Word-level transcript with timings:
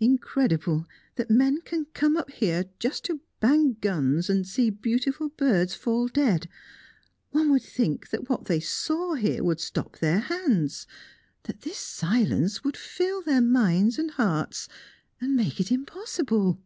"Incredible 0.00 0.86
that 1.16 1.28
men 1.30 1.60
can 1.60 1.84
come 1.92 2.16
up 2.16 2.30
here 2.30 2.70
just 2.78 3.04
to 3.04 3.20
bang 3.40 3.76
guns 3.82 4.30
and 4.30 4.46
see 4.48 4.70
beautiful 4.70 5.28
birds 5.28 5.74
fall 5.74 6.08
dead! 6.08 6.48
One 7.32 7.50
would 7.50 7.60
think 7.64 8.08
that 8.08 8.30
what 8.30 8.46
they 8.46 8.60
saw 8.60 9.12
here 9.12 9.44
would 9.44 9.60
stop 9.60 9.98
their 9.98 10.20
hands 10.20 10.86
that 11.42 11.60
this 11.60 11.76
silence 11.76 12.64
would 12.64 12.78
fill 12.78 13.20
their 13.20 13.42
minds 13.42 13.98
and 13.98 14.12
hearts, 14.12 14.70
and 15.20 15.36
make 15.36 15.60
it 15.60 15.70
impossible!" 15.70 16.62